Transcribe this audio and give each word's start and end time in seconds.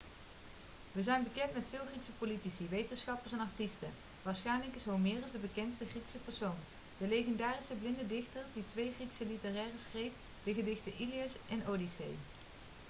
we 0.91 1.01
zijn 1.03 1.23
bekend 1.23 1.53
met 1.53 1.67
veel 1.67 1.85
griekse 1.89 2.11
politici 2.11 2.67
wetenschappers 2.69 3.33
en 3.33 3.39
artiesten 3.39 3.91
waarschijnlijk 4.21 4.75
is 4.75 4.85
homerus 4.85 5.31
de 5.31 5.37
bekendste 5.39 5.85
griekse 5.85 6.17
persoon 6.17 6.55
de 6.97 7.07
legendarische 7.07 7.73
blinde 7.73 8.07
dichter 8.07 8.41
die 8.53 8.65
twee 8.65 8.91
griekse 8.95 9.25
literaire 9.25 9.77
schreef 9.91 10.11
de 10.43 10.53
gedichten 10.53 10.93
ilias 11.01 11.35
en 11.49 11.67
odyssee 11.67 12.15